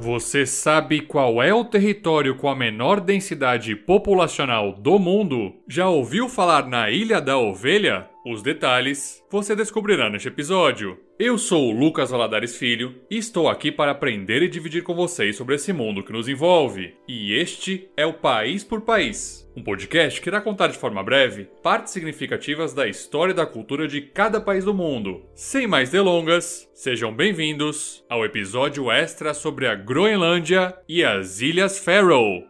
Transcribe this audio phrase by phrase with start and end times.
[0.00, 5.52] Você sabe qual é o território com a menor densidade populacional do mundo?
[5.68, 8.08] Já ouviu falar na Ilha da Ovelha?
[8.30, 11.00] Os detalhes você descobrirá neste episódio.
[11.18, 15.34] Eu sou o Lucas Valadares Filho e estou aqui para aprender e dividir com vocês
[15.34, 16.94] sobre esse mundo que nos envolve.
[17.08, 21.48] E este é o País por País, um podcast que irá contar de forma breve
[21.62, 25.24] partes significativas da história e da cultura de cada país do mundo.
[25.34, 32.46] Sem mais delongas, sejam bem-vindos ao episódio extra sobre a Groenlândia e as Ilhas Faroe.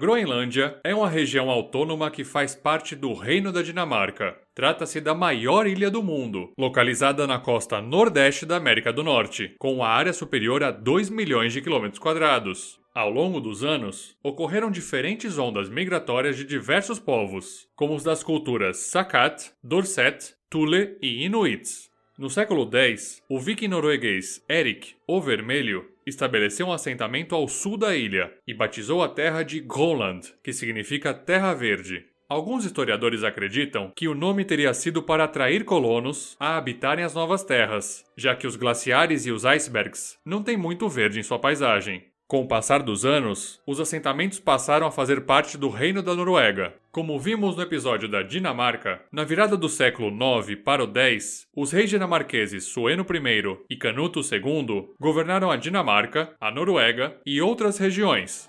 [0.00, 4.34] Groenlândia é uma região autônoma que faz parte do Reino da Dinamarca.
[4.54, 9.74] Trata-se da maior ilha do mundo, localizada na costa nordeste da América do Norte, com
[9.74, 12.80] uma área superior a 2 milhões de quilômetros quadrados.
[12.94, 18.78] Ao longo dos anos, ocorreram diferentes ondas migratórias de diversos povos, como os das culturas
[18.78, 21.90] Sakat, Dorset, Thule e Inuits.
[22.16, 27.96] No século X, o viking norueguês Erik o Vermelho estabeleceu um assentamento ao sul da
[27.96, 32.06] ilha e batizou a terra de Groenland, que significa Terra Verde.
[32.28, 37.42] Alguns historiadores acreditam que o nome teria sido para atrair colonos a habitarem as novas
[37.42, 42.09] terras, já que os glaciares e os icebergs não têm muito verde em sua paisagem.
[42.30, 46.72] Com o passar dos anos, os assentamentos passaram a fazer parte do Reino da Noruega.
[46.92, 51.72] Como vimos no episódio da Dinamarca, na virada do século IX para o X, os
[51.72, 58.48] reis dinamarqueses Sueno I e Canuto II governaram a Dinamarca, a Noruega e outras regiões,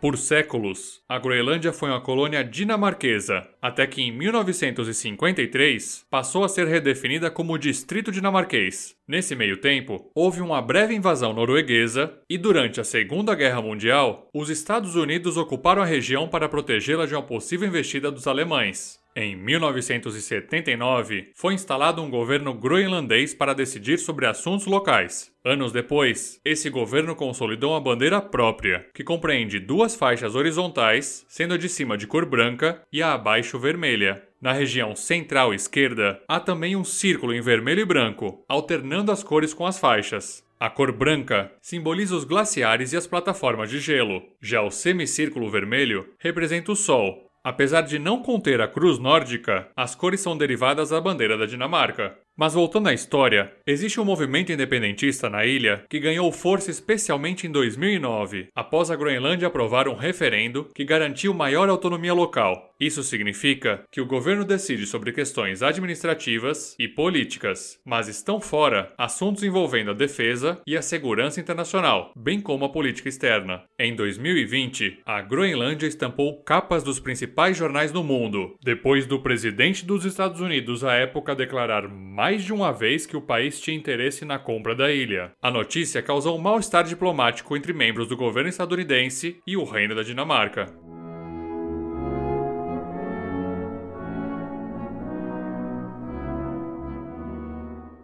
[0.00, 6.66] Por séculos, a Groenlândia foi uma colônia dinamarquesa, até que em 1953 passou a ser
[6.66, 8.96] redefinida como distrito dinamarquês.
[9.06, 14.48] Nesse meio tempo, houve uma breve invasão norueguesa e durante a Segunda Guerra Mundial, os
[14.48, 18.98] Estados Unidos ocuparam a região para protegê-la de uma possível investida dos alemães.
[19.20, 25.30] Em 1979, foi instalado um governo groenlandês para decidir sobre assuntos locais.
[25.44, 31.58] Anos depois, esse governo consolidou uma bandeira própria, que compreende duas faixas horizontais, sendo a
[31.58, 34.22] de cima de cor branca e a abaixo vermelha.
[34.40, 39.52] Na região central esquerda, há também um círculo em vermelho e branco, alternando as cores
[39.52, 40.42] com as faixas.
[40.58, 44.22] A cor branca simboliza os glaciares e as plataformas de gelo.
[44.40, 49.94] Já o semicírculo vermelho representa o Sol, Apesar de não conter a cruz nórdica, as
[49.94, 52.18] cores são derivadas da bandeira da Dinamarca.
[52.40, 57.50] Mas voltando à história, existe um movimento independentista na ilha que ganhou força especialmente em
[57.50, 62.74] 2009, após a Groenlândia aprovar um referendo que garantiu maior autonomia local.
[62.80, 69.42] Isso significa que o governo decide sobre questões administrativas e políticas, mas estão fora assuntos
[69.42, 73.64] envolvendo a defesa e a segurança internacional, bem como a política externa.
[73.78, 80.06] Em 2020, a Groenlândia estampou capas dos principais jornais do mundo, depois do presidente dos
[80.06, 84.24] Estados Unidos à época declarar mais mais de uma vez que o país tinha interesse
[84.24, 85.32] na compra da ilha.
[85.42, 90.04] A notícia causou um mal-estar diplomático entre membros do governo estadunidense e o Reino da
[90.04, 90.66] Dinamarca.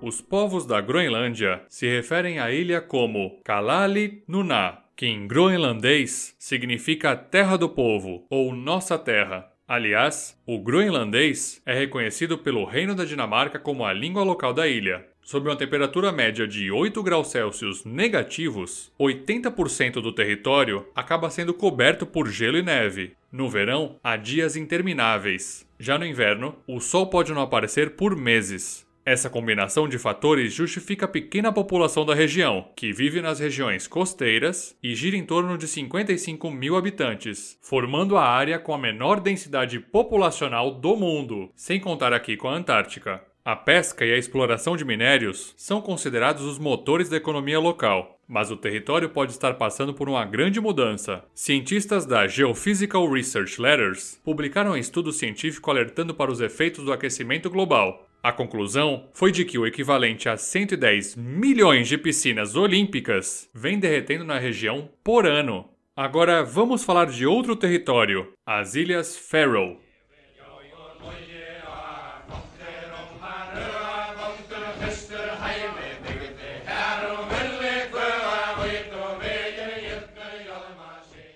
[0.02, 7.14] Os povos da Groenlândia se referem à ilha como Kalali Nuna, que em groenlandês significa
[7.14, 9.55] Terra do Povo ou Nossa Terra.
[9.68, 15.04] Aliás, o groenlandês é reconhecido pelo Reino da Dinamarca como a língua local da ilha.
[15.20, 22.06] Sob uma temperatura média de 8 graus Celsius negativos, 80% do território acaba sendo coberto
[22.06, 23.14] por gelo e neve.
[23.32, 25.66] No verão, há dias intermináveis.
[25.80, 28.85] Já no inverno, o sol pode não aparecer por meses.
[29.06, 34.76] Essa combinação de fatores justifica a pequena população da região, que vive nas regiões costeiras
[34.82, 39.78] e gira em torno de 55 mil habitantes, formando a área com a menor densidade
[39.78, 43.22] populacional do mundo, sem contar aqui com a Antártica.
[43.44, 48.50] A pesca e a exploração de minérios são considerados os motores da economia local, mas
[48.50, 51.22] o território pode estar passando por uma grande mudança.
[51.32, 57.48] Cientistas da Geophysical Research Letters publicaram um estudo científico alertando para os efeitos do aquecimento
[57.48, 63.78] global, a conclusão foi de que o equivalente a 110 milhões de piscinas olímpicas vem
[63.78, 65.64] derretendo na região por ano.
[65.94, 69.78] Agora vamos falar de outro território, as Ilhas Faroe.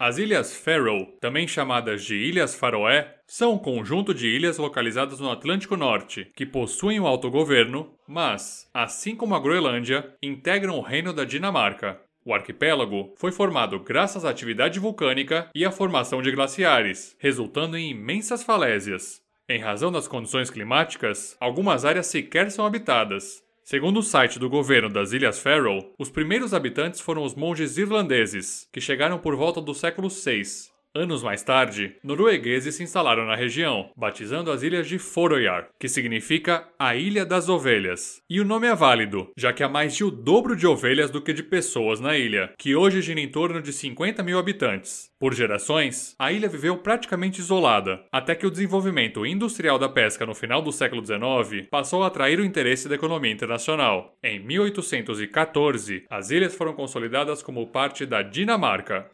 [0.02, 5.30] As Ilhas Faroe, também chamadas de Ilhas Faroé, são um conjunto de ilhas localizadas no
[5.30, 11.26] Atlântico Norte, que possuem o autogoverno, mas, assim como a Groenlândia, integram o Reino da
[11.26, 12.00] Dinamarca.
[12.24, 17.90] O arquipélago foi formado graças à atividade vulcânica e à formação de glaciares, resultando em
[17.90, 19.20] imensas falésias.
[19.46, 24.88] Em razão das condições climáticas, algumas áreas sequer são habitadas, Segundo o site do governo
[24.88, 29.72] das Ilhas Faroe, os primeiros habitantes foram os monges irlandeses, que chegaram por volta do
[29.72, 30.42] século VI.
[30.92, 36.66] Anos mais tarde, noruegueses se instalaram na região, batizando as ilhas de Foroyar, que significa
[36.76, 38.20] a Ilha das Ovelhas.
[38.28, 41.22] E o nome é válido, já que há mais de o dobro de ovelhas do
[41.22, 45.08] que de pessoas na ilha, que hoje gira em torno de 50 mil habitantes.
[45.16, 50.34] Por gerações, a ilha viveu praticamente isolada, até que o desenvolvimento industrial da pesca no
[50.34, 54.16] final do século XIX passou a atrair o interesse da economia internacional.
[54.24, 59.08] Em 1814, as ilhas foram consolidadas como parte da Dinamarca,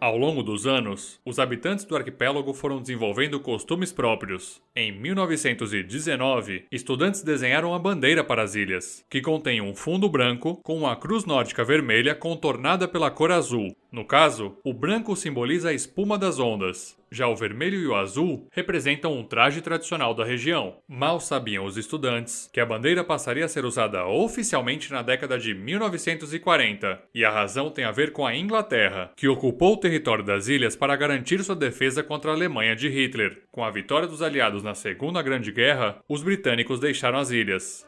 [0.00, 4.62] Ao longo dos anos, os habitantes do arquipélago foram desenvolvendo costumes próprios.
[4.74, 10.78] Em 1919, estudantes desenharam a bandeira para as ilhas, que contém um fundo branco com
[10.78, 13.74] uma cruz nórdica vermelha contornada pela cor azul.
[13.90, 18.46] No caso, o branco simboliza a espuma das ondas, já o vermelho e o azul
[18.52, 20.76] representam um traje tradicional da região.
[20.86, 25.54] Mal sabiam os estudantes que a bandeira passaria a ser usada oficialmente na década de
[25.54, 30.48] 1940, e a razão tem a ver com a Inglaterra, que ocupou o território das
[30.48, 33.44] ilhas para garantir sua defesa contra a Alemanha de Hitler.
[33.50, 37.86] Com a vitória dos aliados na Segunda Grande Guerra, os britânicos deixaram as ilhas.